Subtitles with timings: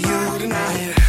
[0.00, 1.07] for you tonight.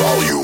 [0.00, 0.39] volume.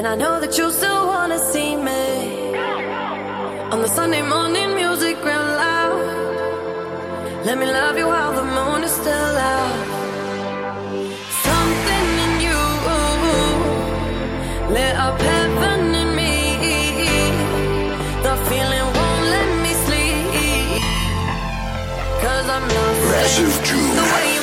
[0.00, 2.56] And I know that you still wanna see me
[3.70, 6.00] on the Sunday morning music real loud.
[7.44, 9.76] Let me love you while the moon is still out.
[11.48, 12.60] Something in you
[14.76, 16.34] lit up heaven in me.
[18.26, 20.82] The feeling won't let me sleep.
[22.24, 22.94] Cause I'm not
[23.98, 24.39] the way you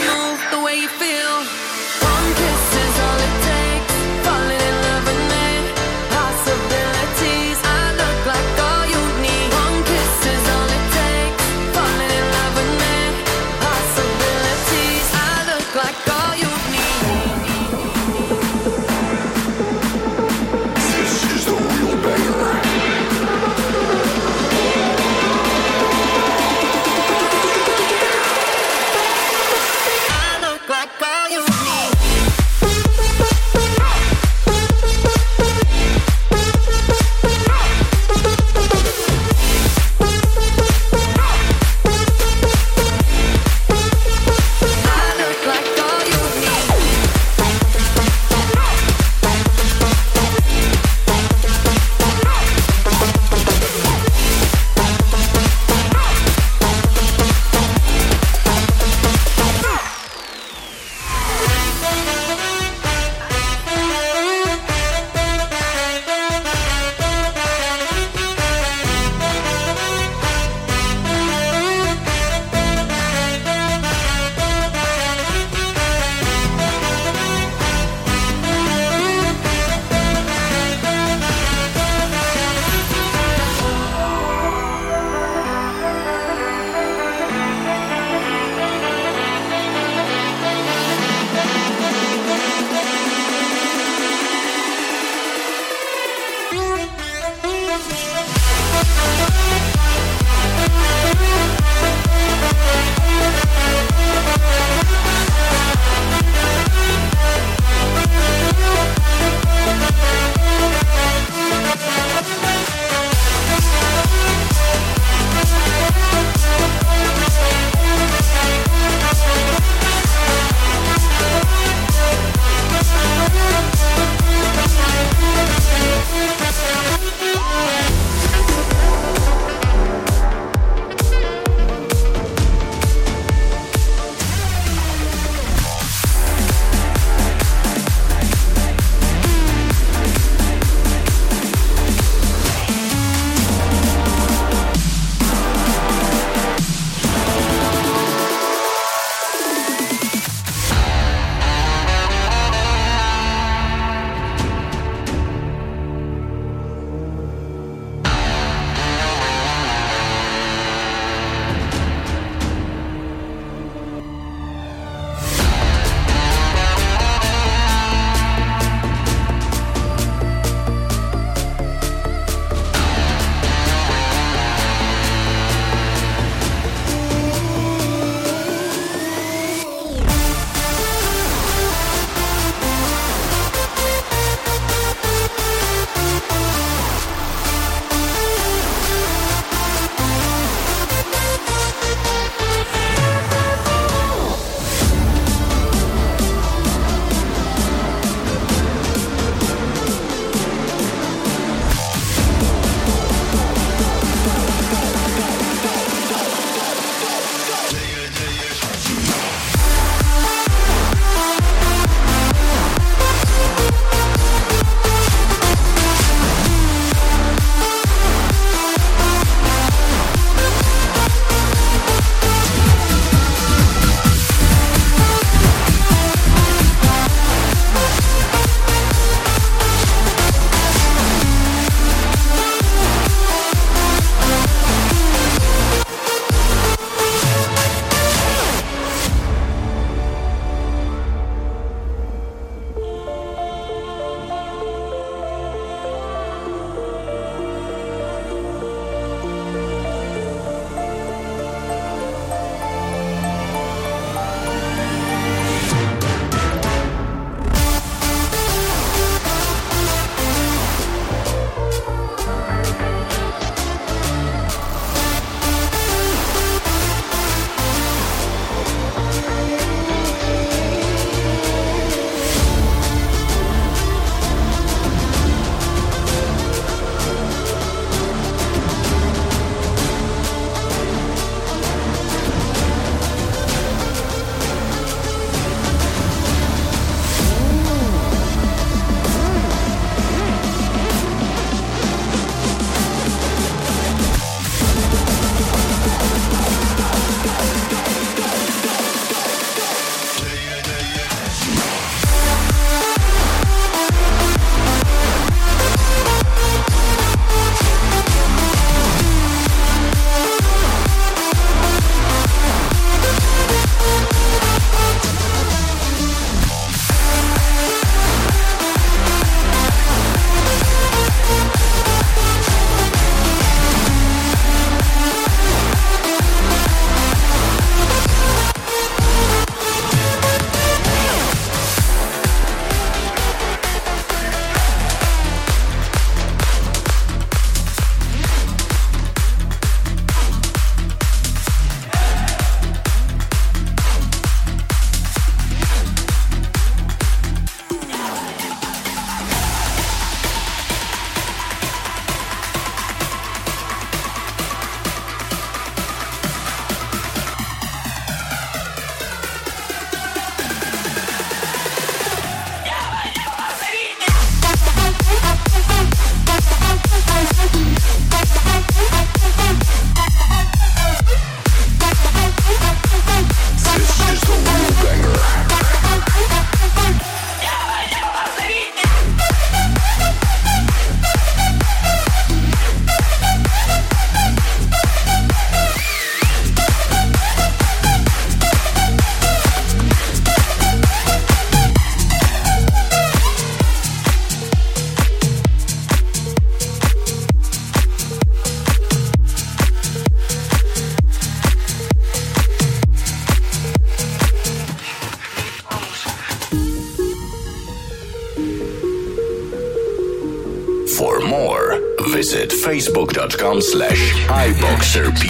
[413.28, 415.28] patronite.com slash iboxerpl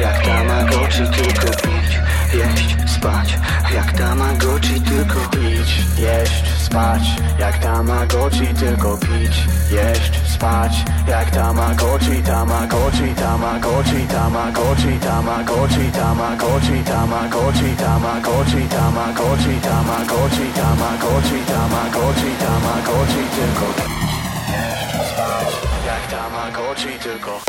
[0.00, 1.98] Jak Tamagotchi tylko pić,
[2.34, 3.38] jeść, spać
[3.74, 5.68] Jak Tamagotchi tylko pić,
[5.98, 7.02] jeść, spać
[7.38, 10.72] Jak Tamagotchi tylko pić, jeść, spać
[11.08, 23.22] Jak Tamagotchi, Tamagotchi, Tamagotchi, Tamagotchi, Tamagotchi, Tamagotchi, Tamagotchi, Tamagotchi, Tamagotchi, Tamagotchi, Tamagotchi, Tamagotchi, Tamagotchi, Tamagotchi
[23.34, 24.01] tylko pić
[26.12, 27.40] Tamagotchi tylko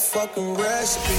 [0.00, 1.18] fucking recipe.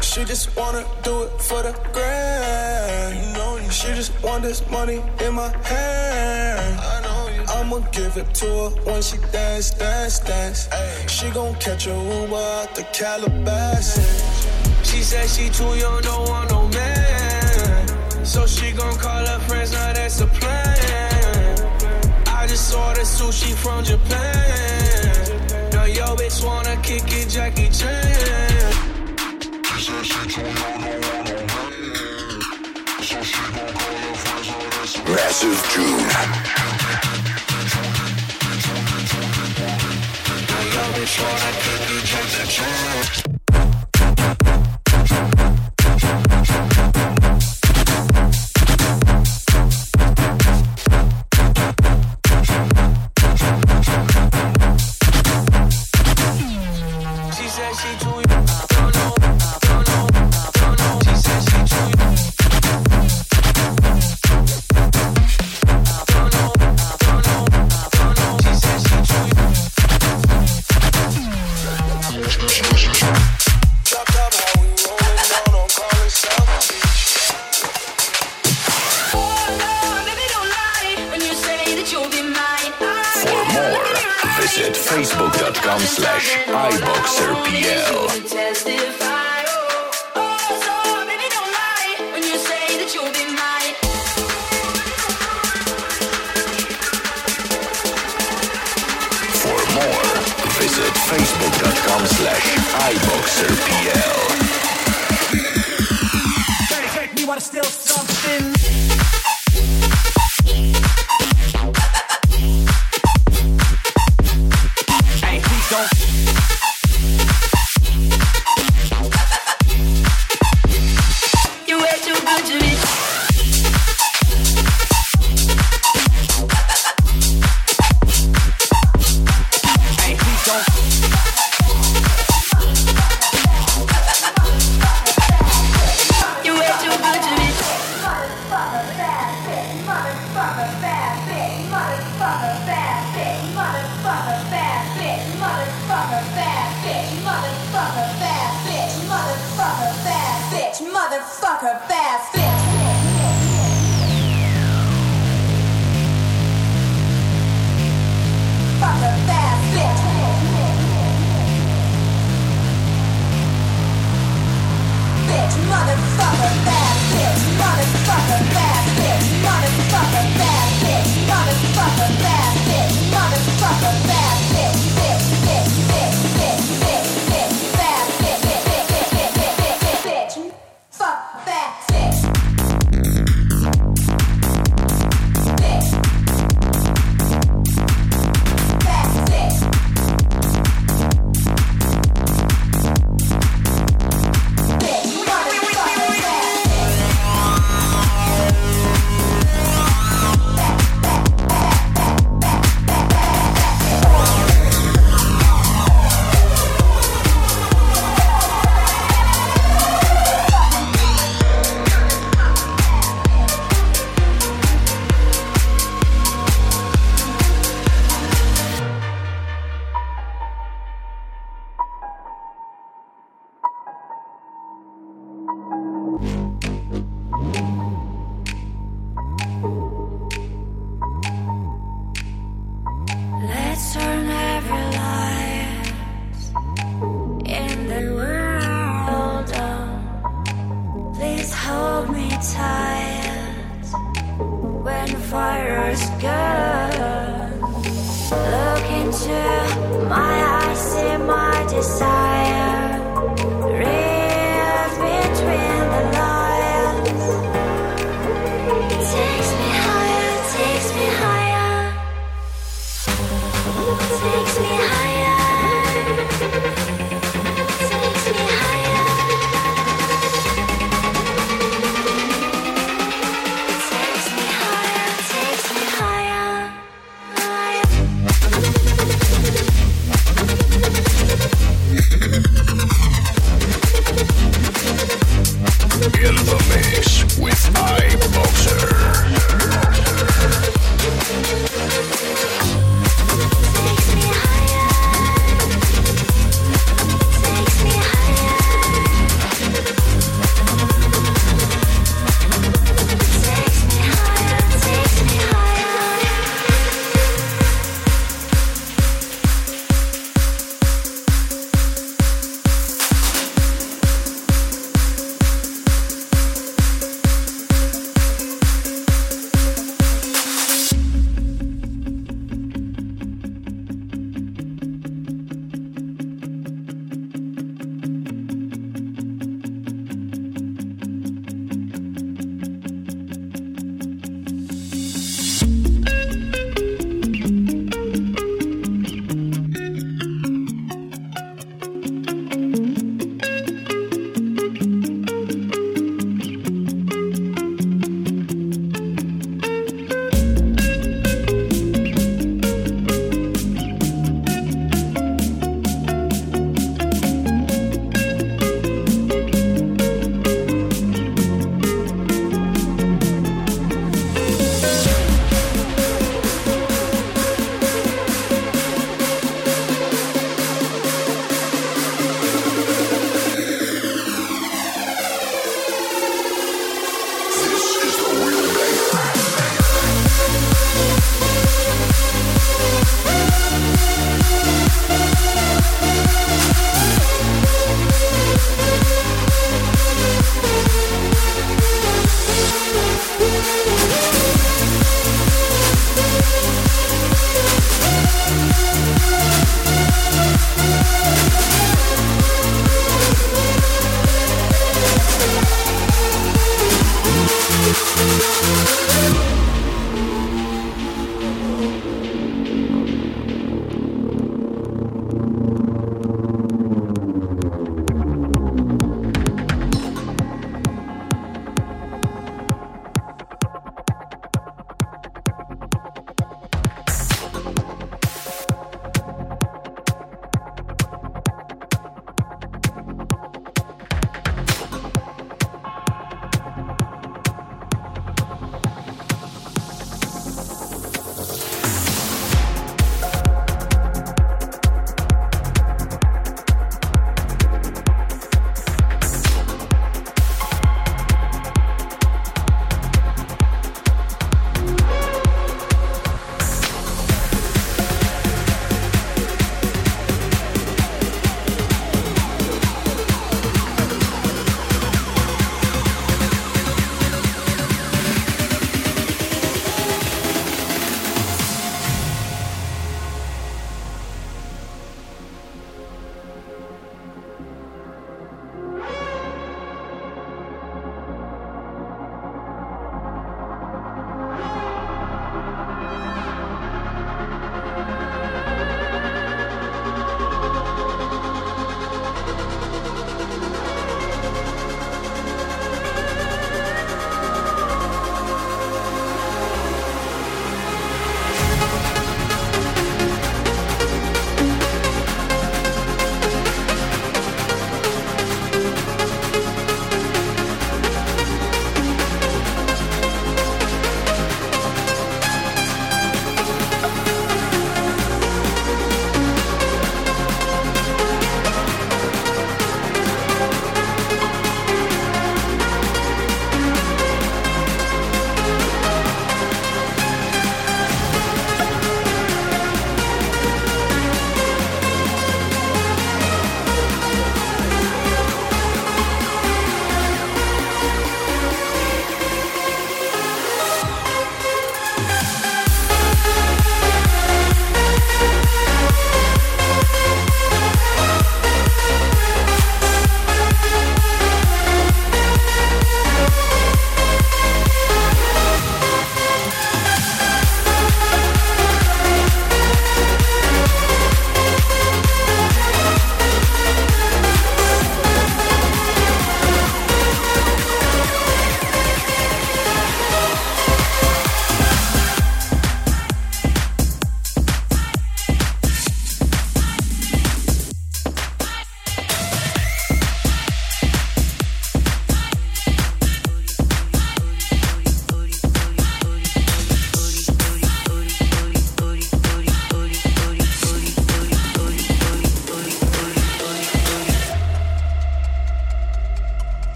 [0.00, 3.18] She just wanna do it for the grand.
[3.18, 6.78] You know, she just want this money in my hand.
[6.80, 7.42] I know you.
[7.48, 10.68] I'ma give it to her when she dance, dance, dance.
[11.10, 14.22] She gon' catch a Uber out the Calabasas.
[14.84, 18.24] She said she too young, don't want no man.
[18.24, 21.58] So she gon' call her friends, now that's a plan.
[22.28, 24.83] I just saw the sushi from Japan.
[25.94, 28.72] Now yo bitch wanna kick it, Jackie Chan.
[29.64, 32.40] She said she too young, don't want no man.
[33.00, 36.08] So she gon' call her friends, now that's Massive June.
[40.74, 43.23] Yo bitch wanna kick it, Jackie Chan.